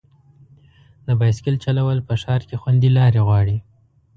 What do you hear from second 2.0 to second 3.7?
په ښار کې خوندي لارې غواړي.